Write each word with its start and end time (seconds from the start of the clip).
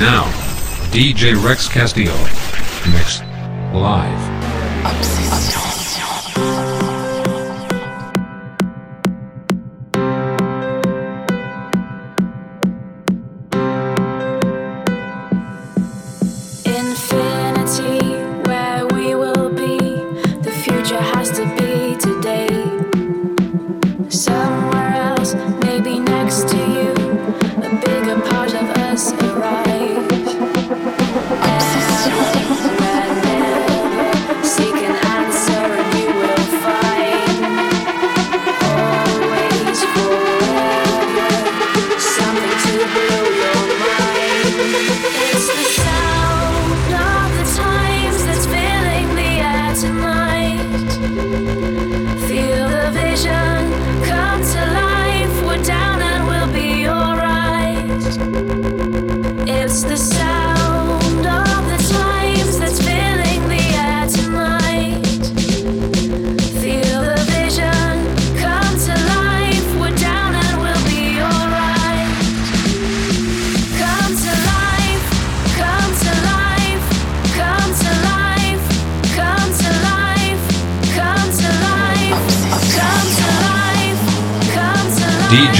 Now, 0.00 0.24
DJ 0.92 1.34
Rex 1.44 1.68
Castillo. 1.68 2.16
Mix. 2.90 3.20
Live. 3.74 4.96
Obsession. 4.96 5.69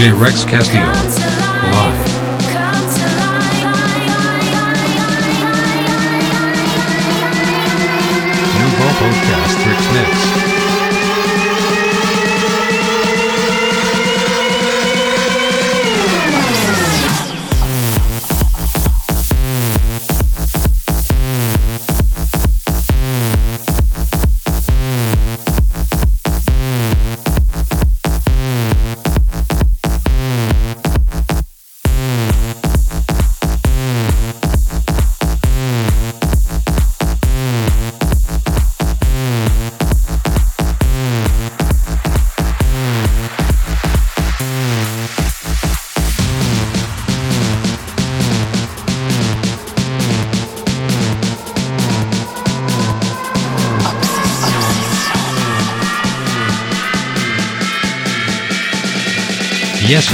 J. 0.01 0.13
Rex 0.13 0.47
Castillo. 0.47 1.20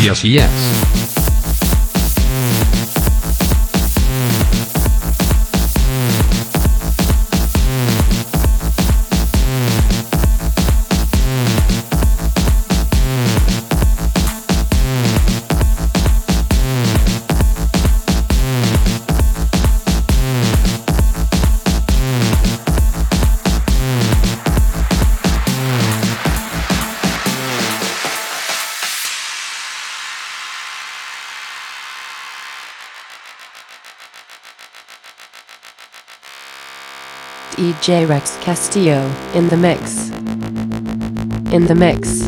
y 0.07 0.09
así 0.09 0.39
es. 0.39 0.76
J. 37.87 38.05
Rex 38.05 38.37
Castillo 38.39 38.99
in 39.33 39.49
the 39.49 39.57
mix. 39.57 40.09
In 41.53 41.67
the 41.67 41.75
mix. 41.77 42.23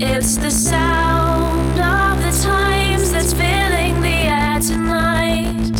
It's 0.00 0.38
the 0.38 0.50
sound 0.50 1.78
of 1.78 2.16
the 2.24 2.42
times 2.42 3.12
that's 3.12 3.34
filling 3.34 4.00
the 4.00 4.08
air 4.08 4.58
tonight. 4.58 5.76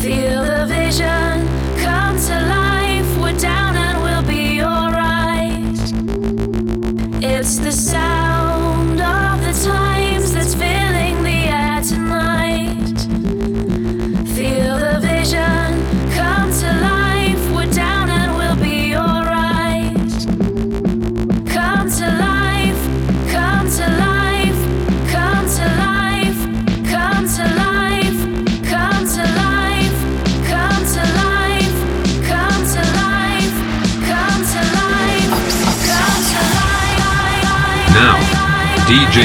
Feel 0.00 0.44
the 0.44 0.64
vision 0.64 1.46
come 1.84 2.16
to 2.16 2.40
life. 2.48 3.20
We're 3.20 3.38
down 3.38 3.76
and 3.76 4.02
we'll 4.02 4.26
be 4.26 4.62
alright. 4.62 5.78
It's 7.22 7.58
the 7.58 7.70
sound. 7.70 8.09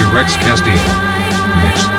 Rex 0.02 0.36
Castillo. 0.38 1.95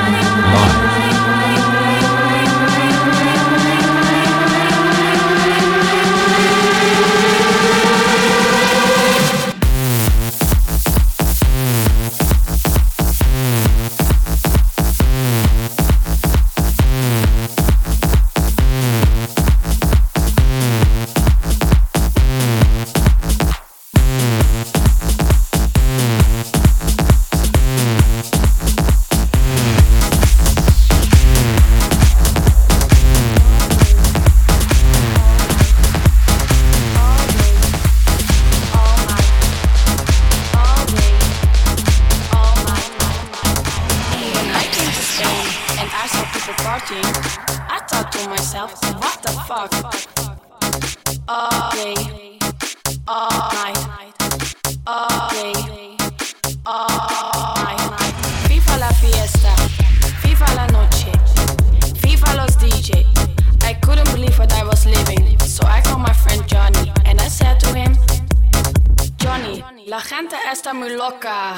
Muy 70.77 70.91
loca. 70.91 71.55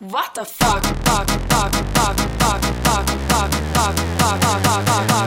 What 0.00 0.34
the 0.34 0.44
fuck, 0.44 0.82
fuck, 1.04 1.28
fuck, 1.48 1.72
fuck, 1.94 2.14
fuck, 2.38 2.60
fuck, 2.82 3.08
fuck, 3.28 3.48
fuck, 3.78 3.94
fuck, 3.98 3.98
fuck, 4.18 4.38
fuck, 4.38 5.18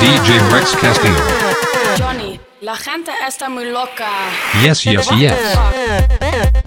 DJ 0.00 0.38
Rex 0.52 0.76
Castillo. 0.76 1.14
Johnny, 1.98 2.40
la 2.60 2.76
gente 2.76 3.10
está 3.26 3.48
muy 3.48 3.64
loca. 3.66 4.08
Yes, 4.62 4.84
yes, 4.84 5.08
yes. 5.16 6.57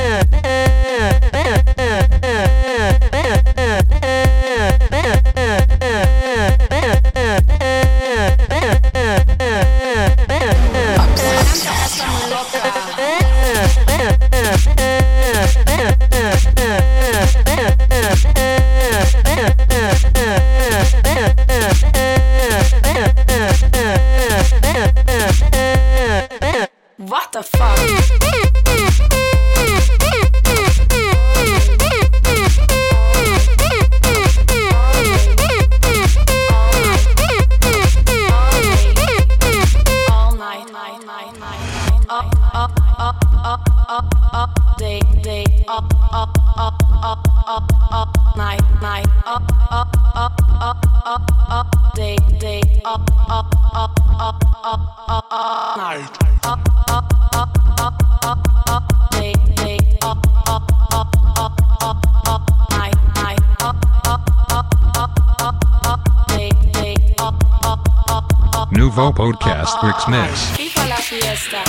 Podcast 69.21 69.77
Rex 69.83 70.07
Mix. 70.07 70.57
Viva 70.57 70.87
la 70.87 70.95
fiesta, 70.95 71.61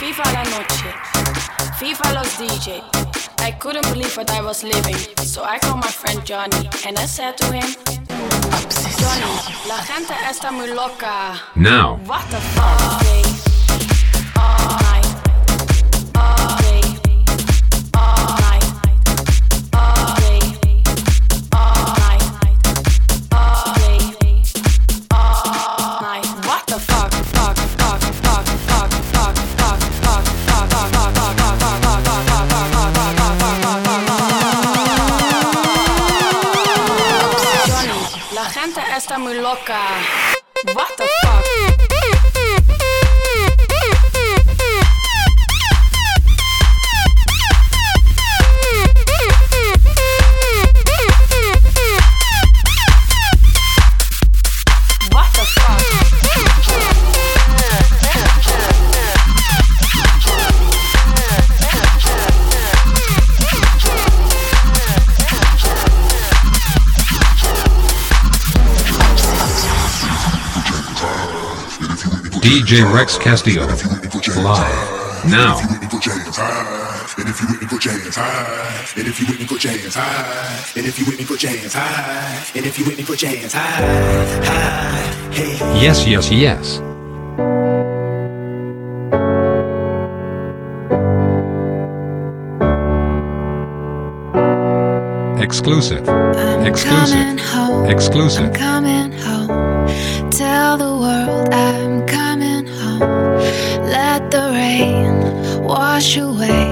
Viva 0.00 0.24
la 0.32 0.42
noche, 0.42 0.92
Viva 1.78 2.12
los 2.12 2.36
DJ. 2.36 2.82
I 3.38 3.52
couldn't 3.60 3.88
believe 3.92 4.16
what 4.16 4.28
I 4.32 4.42
was 4.42 4.64
living, 4.64 4.96
so 5.24 5.44
I 5.44 5.60
called 5.60 5.78
my 5.84 5.86
friend 5.88 6.20
Johnny 6.26 6.68
and 6.84 6.98
I 6.98 7.06
said 7.06 7.36
to 7.36 7.46
him, 7.52 7.76
Johnny, 8.98 9.30
la 9.68 9.78
gente 9.84 10.14
está 10.28 10.50
muy 10.50 10.66
loca. 10.74 11.40
Now, 11.54 12.00
What 12.06 12.28
the 12.28 12.40
fuck? 12.40 13.29
Muy 39.20 39.34
loca. 39.34 39.78
DJ 72.50 72.82
Rex 72.92 73.16
Castillo. 73.16 73.64
Live. 73.64 75.24
Now. 75.30 75.60
Put 75.88 76.04
your 76.04 76.16
hands. 76.16 76.36
And 77.16 77.28
if 77.28 77.40
you 77.40 77.46
with 77.46 77.60
me, 77.60 77.66
put 77.68 77.84
your 77.84 77.94
hands 77.94 78.16
high. 78.16 78.86
And 78.96 79.06
if 79.06 79.20
you 79.20 79.26
with 79.28 79.38
me, 79.38 79.46
put 79.46 79.62
your 79.62 79.72
hands 79.72 79.94
high. 79.94 80.64
And 80.74 80.84
if 80.84 80.98
you 80.98 81.06
with 81.06 81.18
me, 81.20 81.24
put 81.24 81.42
your 81.44 81.52
hands 81.52 81.74
high. 81.74 82.44
And 82.56 82.66
if 82.66 82.76
you 82.76 82.84
with 82.86 82.98
me, 82.98 83.04
put 83.04 83.22
your 83.22 83.30
hands 83.30 83.52
high. 83.52 83.84
High. 84.42 85.30
Hey. 85.32 85.58
Yes, 85.80 86.04
yes, 86.08 86.32
yes. 86.32 86.80
Exclusive. 95.40 96.00
Exclusive. 96.66 97.14
coming 97.14 97.38
home. 97.38 97.86
Exclusive. 97.86 98.46
I'm 98.46 98.52
coming 98.52 99.12
home. 99.12 100.30
Tell 100.32 100.76
the 100.76 100.84
world 100.84 101.48
I'm 101.54 102.06
coming. 102.08 102.19
Let 103.90 104.30
the 104.30 104.50
rain 104.52 105.64
wash 105.64 106.16
away 106.16 106.68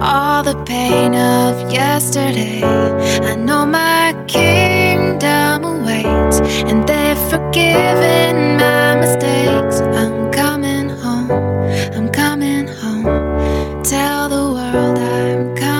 all 0.00 0.42
the 0.42 0.56
pain 0.64 1.14
of 1.14 1.70
yesterday. 1.70 2.62
I 2.62 3.36
know 3.36 3.66
my 3.66 4.14
kingdom 4.26 5.64
awaits, 5.64 6.40
and 6.70 6.88
they've 6.88 7.18
forgiven 7.28 8.56
my 8.56 8.96
mistakes. 8.96 9.80
I'm 9.80 10.30
coming 10.32 10.88
home. 10.88 11.30
I'm 11.96 12.08
coming 12.08 12.68
home. 12.68 13.82
Tell 13.82 14.28
the 14.30 14.44
world 14.56 14.98
I'm 14.98 15.54
coming. 15.54 15.76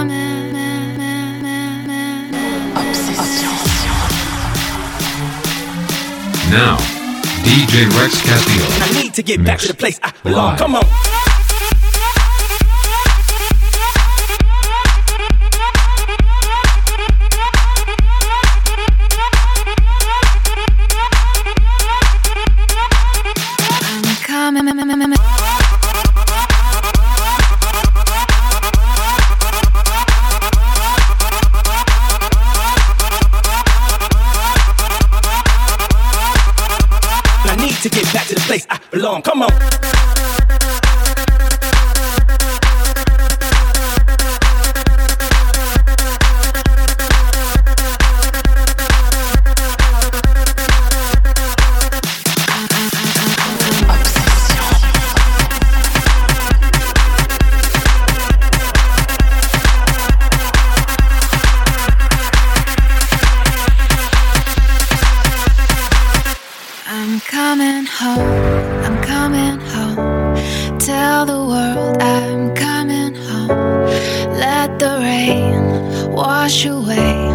Now. 6.50 6.85
DJ 7.66 7.84
Rex 7.98 8.22
Castillo. 8.22 8.66
I 8.80 9.02
need 9.02 9.14
to 9.14 9.22
get 9.24 9.42
back 9.42 9.58
to 9.58 9.68
the 9.68 9.74
place 9.74 9.98
I 10.00 10.12
belong. 10.22 10.56
Come 10.56 10.76
on. 10.76 11.15
long. 38.98 39.22
Come 39.22 39.42
on. 39.42 39.85
Wash 76.46 76.64
away 76.66 77.26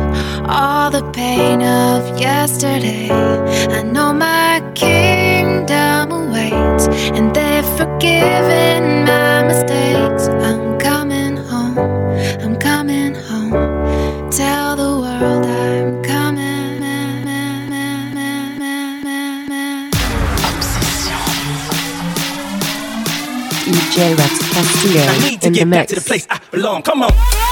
all 0.47 0.89
the 0.89 1.03
pain 1.11 1.61
of 1.61 2.17
yesterday. 2.17 3.09
I 3.11 3.83
know 3.83 4.13
my 4.13 4.61
kingdom 4.73 6.11
awaits, 6.11 6.87
and 7.17 7.35
they've 7.35 7.69
forgiven 7.75 9.03
my 9.03 9.43
mistakes. 9.43 10.29
I'm 10.47 10.79
coming 10.79 11.35
home, 11.35 11.77
I'm 12.43 12.55
coming 12.55 13.13
home. 13.13 14.31
Tell 14.31 14.77
the 14.77 14.91
world 15.03 15.45
I'm 15.45 16.01
coming. 16.03 16.39
DJ 23.65 24.17
Rex 24.17 24.33
Castillo 24.53 25.01
I 25.01 25.29
need 25.29 25.41
to 25.41 25.47
in 25.47 25.53
the 25.53 25.59
get 25.59 25.69
back 25.69 25.79
mix. 25.81 25.89
to 25.93 25.99
the 25.99 26.07
place 26.07 26.27
I 26.29 26.39
belong. 26.51 26.81
Come 26.83 27.03
on. 27.03 27.50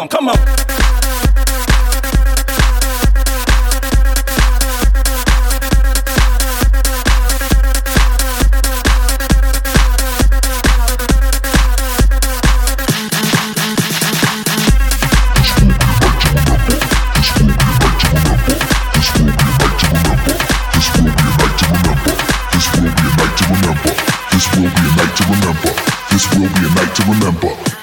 Belong. 0.00 0.08
Come 0.08 0.28
on. 0.28 0.60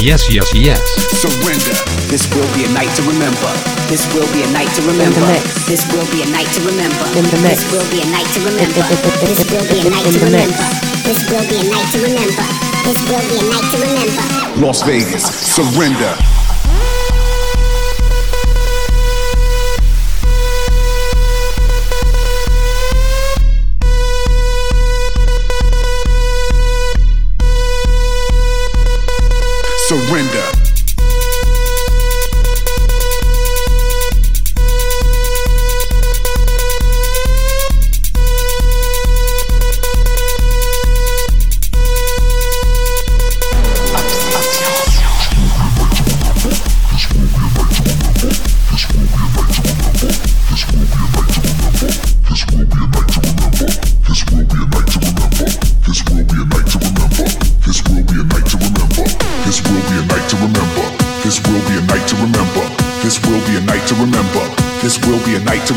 Yes, 0.00 0.32
yes, 0.32 0.48
yes. 0.54 0.80
Surrender. 1.20 1.76
This 2.08 2.24
will 2.32 2.48
be 2.56 2.64
a 2.64 2.72
night 2.72 2.88
to 2.96 3.02
remember. 3.04 3.36
This 3.92 4.08
will 4.14 4.24
be 4.32 4.40
a 4.40 4.48
night 4.48 4.72
to 4.76 4.82
remember. 4.88 5.20
mix. 5.28 5.68
This 5.68 5.84
will 5.92 6.08
be 6.08 6.22
a 6.24 6.30
night 6.32 6.48
to 6.56 6.60
remember. 6.64 7.04
In 7.20 7.28
the 7.28 7.36
mix. 7.44 7.68
This 7.68 7.72
will 7.72 7.84
be 7.92 8.00
a 8.00 8.08
night 8.08 8.32
to 8.32 8.40
remember. 8.40 8.80
This 9.28 9.44
will 9.44 9.68
be 9.68 9.76
a 9.84 9.90
night 9.92 10.06
In 10.06 10.12
to 10.16 10.18
the 10.24 10.30
mix. 10.32 10.48
remember. 10.48 10.88
This 11.04 11.20
will 11.28 11.44
be 11.52 11.56
a 11.60 11.68
night 11.68 11.88
to 11.92 11.98
remember. 12.00 12.44
This 12.80 12.98
will 13.12 13.24
be 13.28 13.36
a 13.36 13.44
night 13.52 13.66
to 13.68 13.76
remember. 13.76 14.64
Las 14.64 14.80
Vegas, 14.88 15.24
surrender. 15.28 16.37
Surrender. 29.88 30.47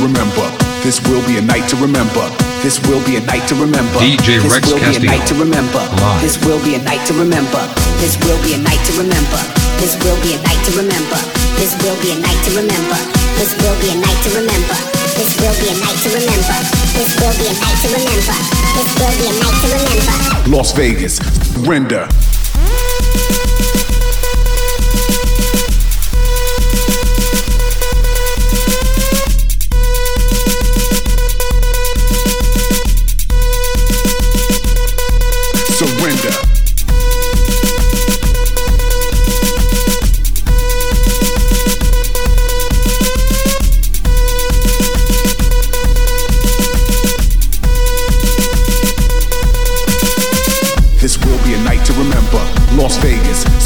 Remember. 0.02 0.50
This 0.82 0.98
will 1.06 1.22
be 1.30 1.38
a 1.38 1.44
night 1.46 1.70
to 1.70 1.78
remember. 1.78 2.26
This 2.66 2.82
will 2.90 3.02
be 3.06 3.16
a 3.18 3.22
night 3.22 3.46
to 3.50 3.56
remember. 3.56 4.02
DJ 4.02 4.42
This 4.42 4.50
Rex 4.50 4.74
will 4.74 4.82
be 4.82 4.98
a 4.98 5.14
night 5.14 5.26
to 5.30 5.36
remember. 5.38 5.82
Live. 6.02 6.22
This 6.22 6.38
will 6.42 6.62
be 6.66 6.74
a 6.76 6.82
night 6.82 7.06
to 7.06 7.14
remember. 7.14 7.62
This 8.02 8.18
will 8.26 8.42
be 8.42 8.58
a 8.58 8.60
night 8.62 8.82
to 8.90 8.94
remember. 8.98 9.42
This 9.78 9.94
will 10.02 10.18
be 10.26 10.34
a 10.34 10.40
night 10.42 10.62
to 10.66 10.72
remember. 10.78 11.22
This 11.58 11.78
will 11.86 11.98
be 12.02 12.10
a 12.14 12.18
night 12.18 12.42
to 12.50 12.52
remember. 12.58 12.98
This 13.38 13.54
will 13.62 13.78
be 13.78 13.94
a 13.94 13.98
night 14.02 14.20
to 14.26 14.30
remember. 14.34 14.78
This 15.14 15.38
will 15.38 15.56
be 15.62 15.70
a 15.70 15.76
night 15.78 15.98
to 16.02 16.10
remember. 16.18 16.58
This 16.98 17.14
will 17.22 17.36
be 17.38 17.46
a 17.46 17.54
night 17.62 17.78
to 17.82 17.88
remember. 17.94 18.36
This 18.74 18.90
will 18.98 19.16
be 19.22 19.26
a 19.30 19.34
night 19.38 19.58
to 19.62 19.68
remember. 19.70 20.50
Las 20.50 20.74
Vegas, 20.74 21.22
surrender. 21.54 22.10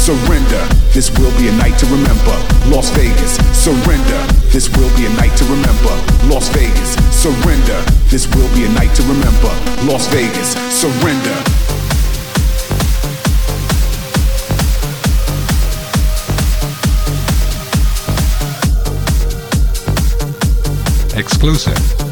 Surrender. 0.06 0.64
This 0.94 1.10
will 1.18 1.36
be 1.36 1.48
a 1.48 1.52
night 1.58 1.76
to 1.80 1.86
remember. 1.86 2.36
Las 2.70 2.90
Vegas, 2.90 3.34
surrender. 3.52 4.22
This 4.52 4.70
will 4.76 4.88
be 4.96 5.04
a 5.04 5.10
night 5.18 5.36
to 5.36 5.44
remember. 5.46 5.94
Las 6.32 6.48
Vegas, 6.50 6.94
surrender. 7.10 7.82
This 8.08 8.28
will 8.36 8.48
be 8.54 8.66
a 8.66 8.68
night 8.68 8.94
to 8.94 9.02
remember. 9.02 9.50
Las 9.82 10.06
Vegas, 10.06 10.54
surrender. 10.70 11.34
Exclusive. 21.18 22.05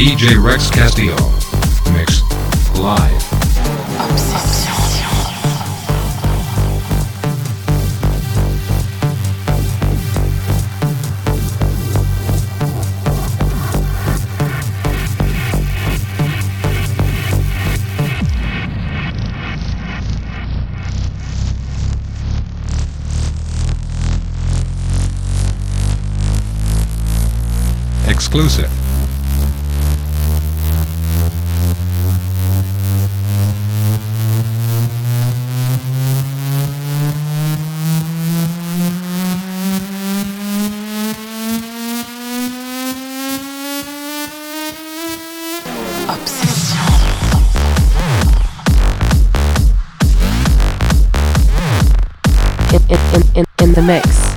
DJ 0.00 0.42
Rex 0.42 0.70
Castillo. 0.70 1.14
Mix 1.92 2.22
live. 2.78 3.20
Exclusive. 28.08 28.79
The 53.80 53.86
mix. 53.86 54.29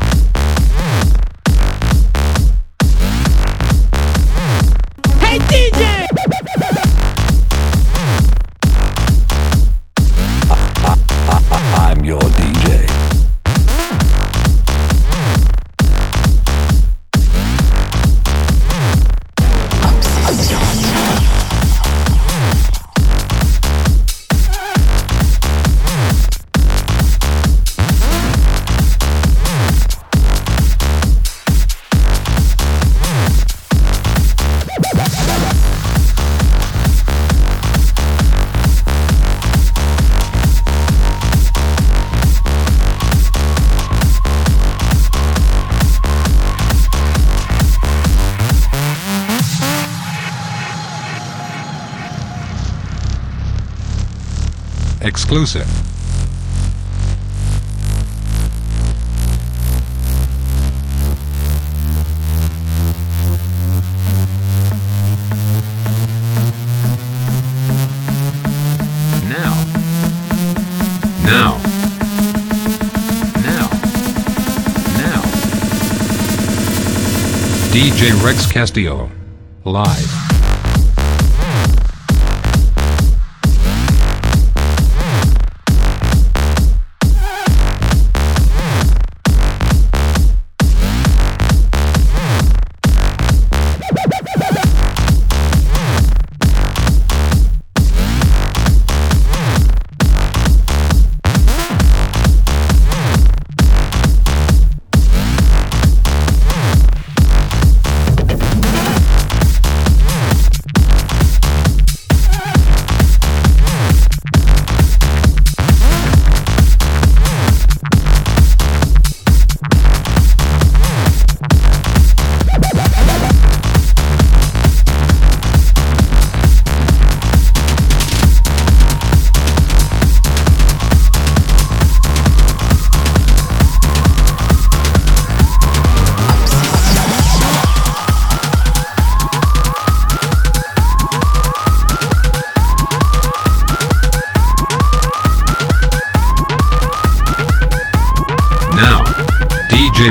Exclusive. 55.34 55.68
Now. 69.28 69.56
Now. 71.24 71.58
Now. 73.42 73.69
Now. 75.00 75.22
DJ 77.72 78.24
Rex 78.24 78.46
Castillo. 78.52 79.10
Live. 79.65 80.22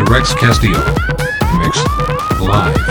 Rex 0.01 0.33
Castillo. 0.35 0.83
Mix. 1.59 1.85
Live. 2.41 2.82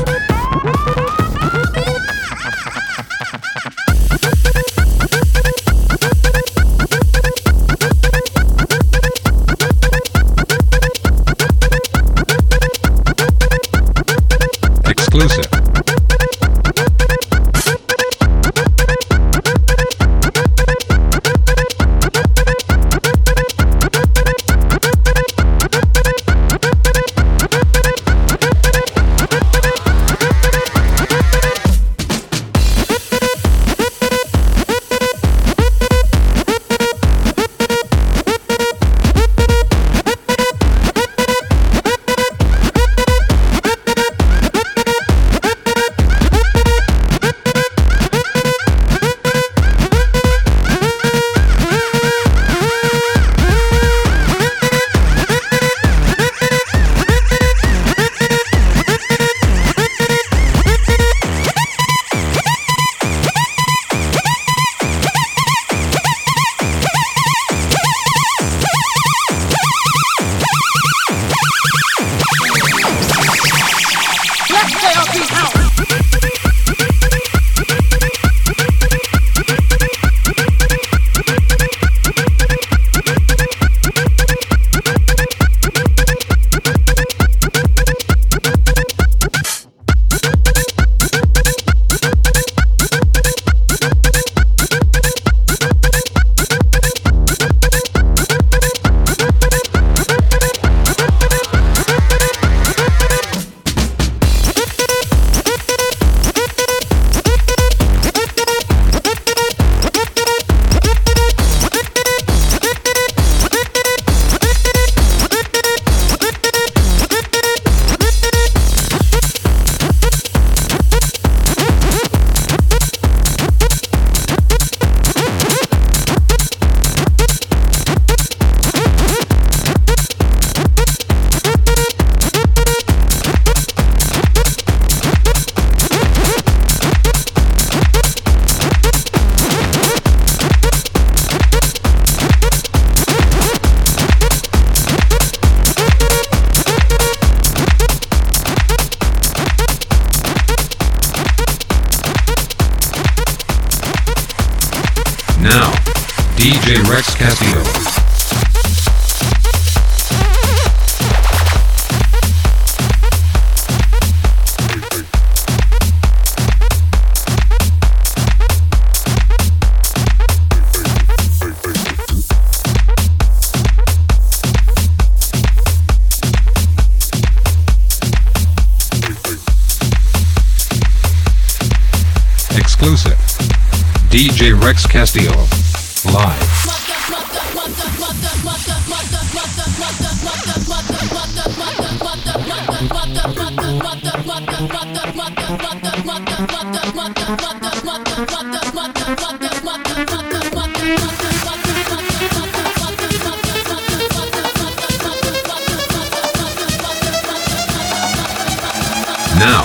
now. 209.41 209.63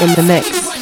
In 0.00 0.14
the 0.14 0.22
mix. 0.22 0.73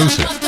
exclusive. 0.00 0.47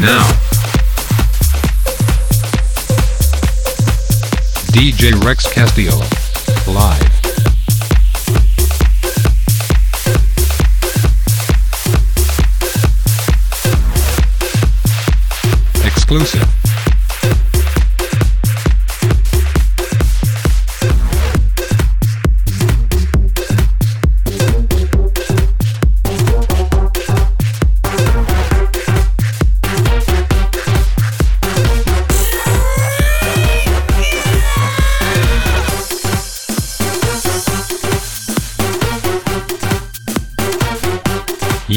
now. 0.00 0.26
DJ 4.72 5.12
Rex 5.24 5.46
Castillo. 5.52 5.98
Live. 6.66 7.06
Exclusive. 15.84 16.59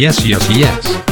yes, 0.04 0.26
yes, 0.26 0.50
yes. 0.50 1.03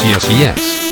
Yes, 0.00 0.28
yes, 0.28 0.58
yes. 0.58 0.87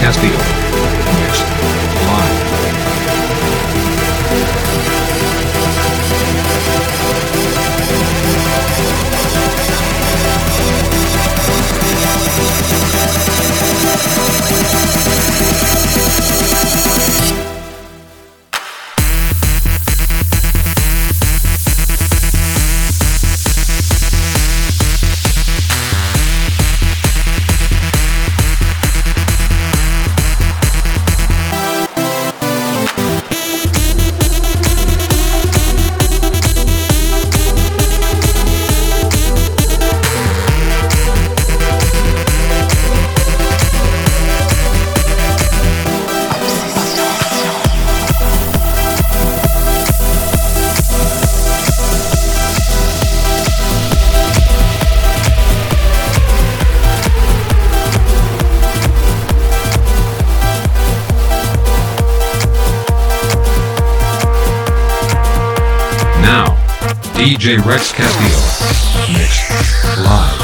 Castillo. 0.00 0.45
DJ 67.16 67.58
Rex 67.64 67.92
Castillo. 67.92 69.16
Mixed. 69.18 69.50
Live. 70.04 70.35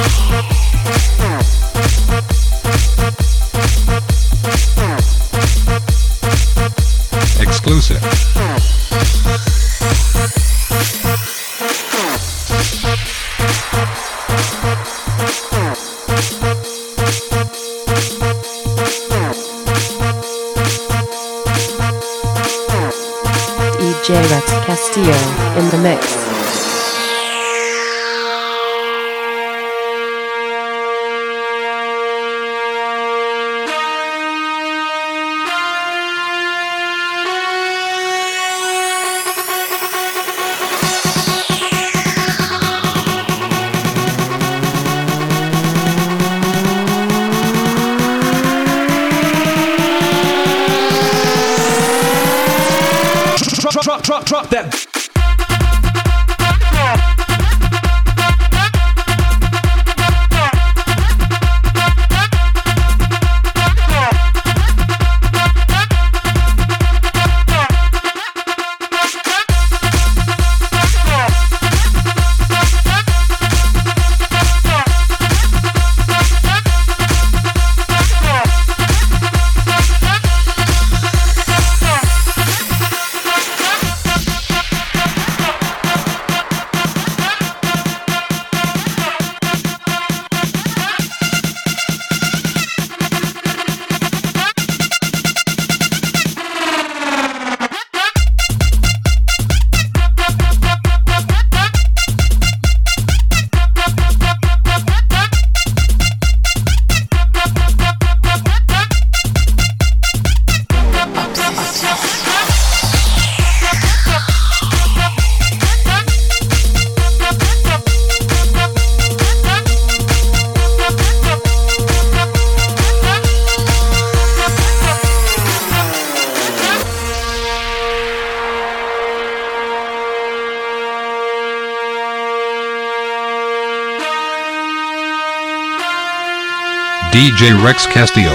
DJ 137.43 137.65
Rex 137.65 137.87
Castillo. 137.87 138.31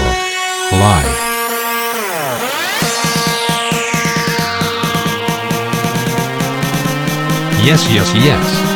Live. 0.70 1.06
Yes, 7.64 7.90
yes, 7.90 8.14
yes. 8.14 8.67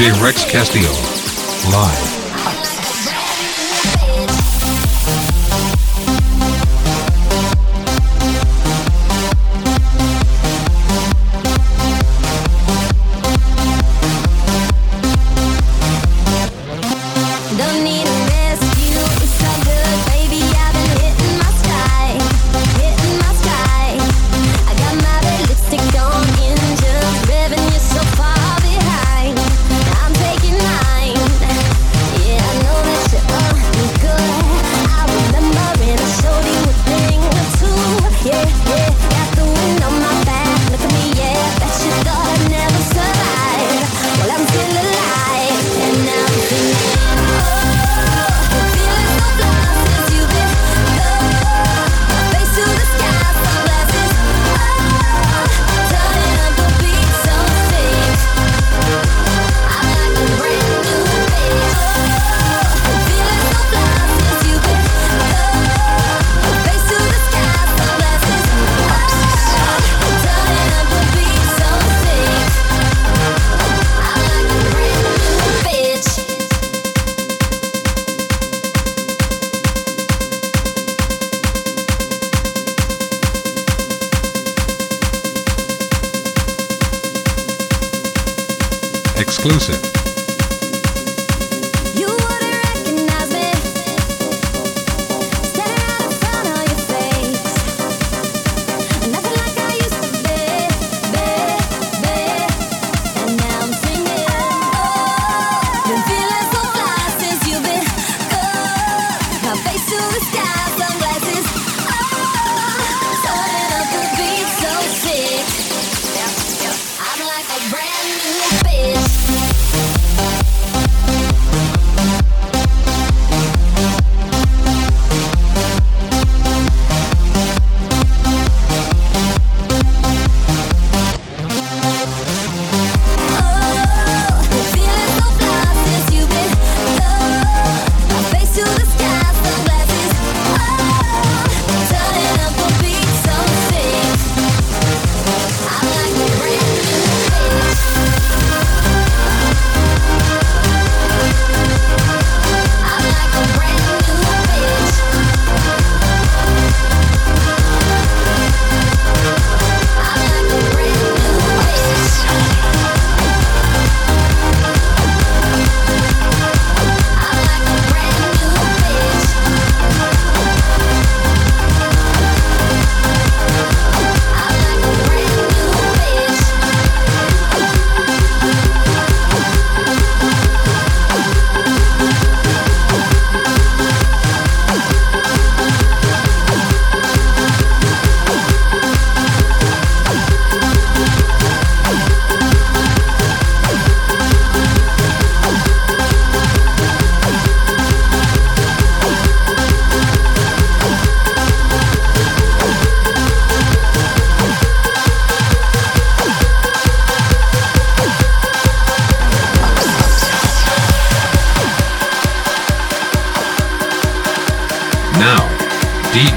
DJ 0.00 0.18
Rex 0.22 0.46
Castillo. 0.46 1.09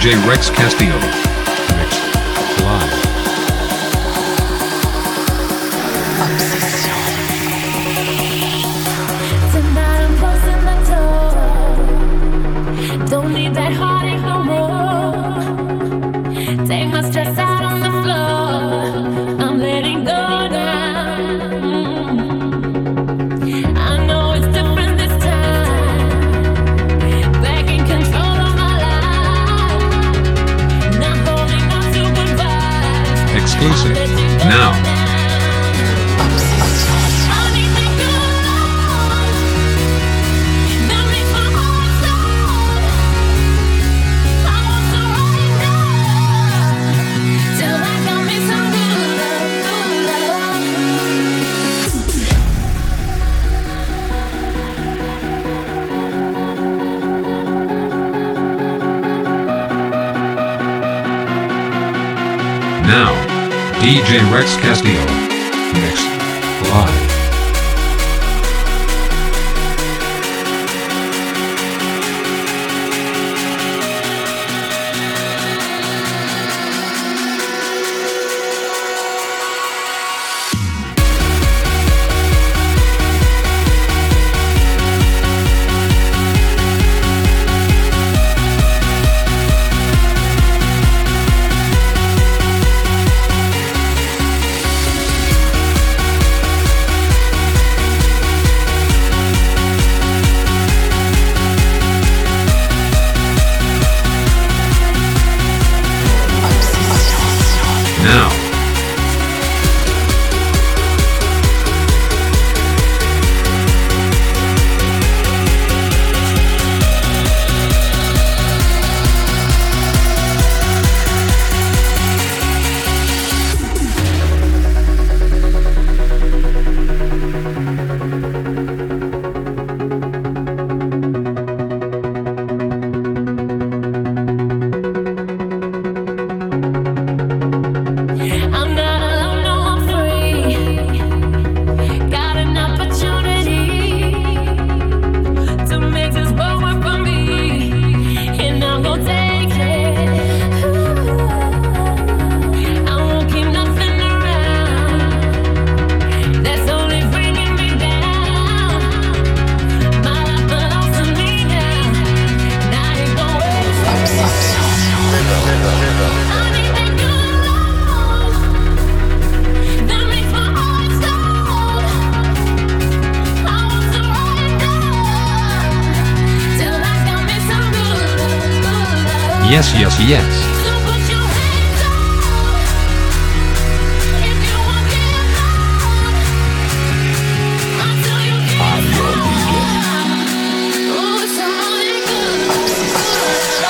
DJ 0.03 0.17
Rex 0.27 0.49
Castillo. 0.49 1.32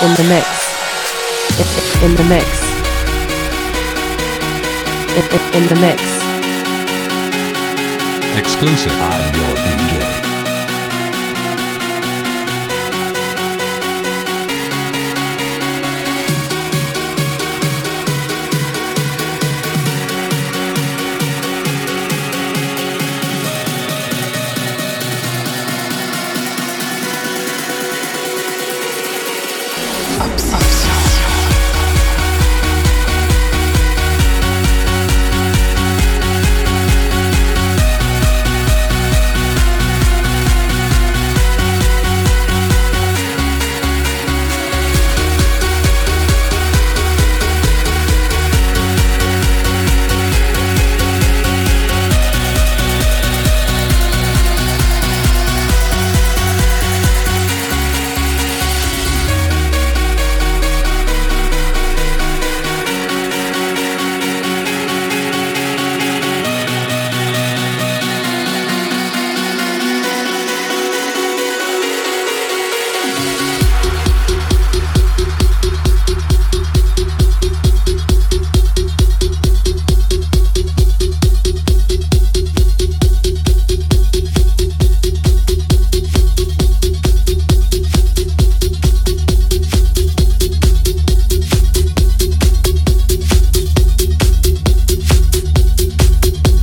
in 0.03 0.13
the 0.15 0.23
mix. 0.23 0.47
In 2.03 2.15
the 2.15 2.23
mix. 2.25 2.45
In 5.55 5.67
the 5.67 5.75
mix. 5.79 6.01
Exclusive 8.37 8.91
on 8.99 9.19
your 9.35 9.55
DJ 9.55 10.12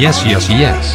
yes, 0.00 0.24
yes, 0.24 0.48
yes. 0.48 0.94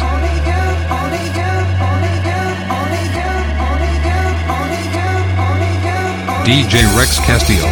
DJ 6.44 6.82
Rex 6.96 7.18
Castillo. 7.20 7.70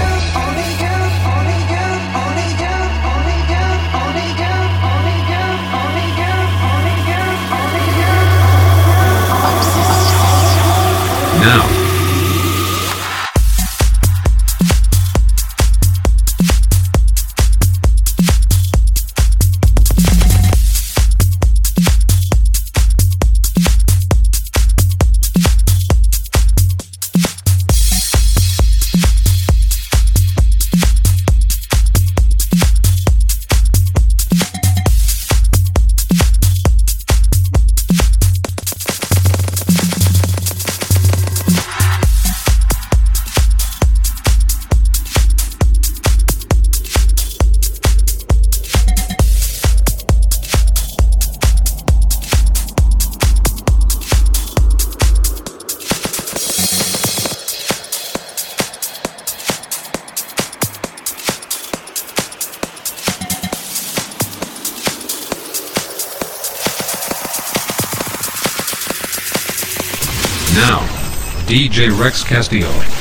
Now. 11.41 11.84
Rex 72.05 72.23
Castillo. 72.23 72.94